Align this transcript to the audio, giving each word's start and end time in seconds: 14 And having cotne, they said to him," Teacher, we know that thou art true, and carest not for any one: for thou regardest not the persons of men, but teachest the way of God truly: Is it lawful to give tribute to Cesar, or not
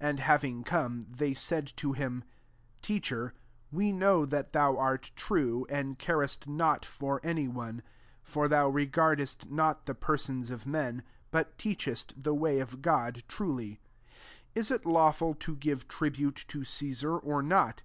14 0.00 0.10
And 0.10 0.20
having 0.20 0.64
cotne, 0.64 1.06
they 1.16 1.32
said 1.32 1.66
to 1.78 1.94
him," 1.94 2.22
Teacher, 2.82 3.32
we 3.72 3.90
know 3.90 4.26
that 4.26 4.52
thou 4.52 4.76
art 4.76 5.12
true, 5.16 5.64
and 5.70 5.98
carest 5.98 6.46
not 6.46 6.84
for 6.84 7.20
any 7.24 7.48
one: 7.48 7.82
for 8.22 8.48
thou 8.48 8.68
regardest 8.68 9.50
not 9.50 9.86
the 9.86 9.94
persons 9.94 10.50
of 10.50 10.66
men, 10.66 11.04
but 11.30 11.56
teachest 11.56 12.12
the 12.22 12.34
way 12.34 12.58
of 12.60 12.82
God 12.82 13.22
truly: 13.28 13.80
Is 14.54 14.70
it 14.70 14.84
lawful 14.84 15.32
to 15.36 15.56
give 15.56 15.88
tribute 15.88 16.44
to 16.48 16.66
Cesar, 16.66 17.16
or 17.16 17.40
not 17.42 17.82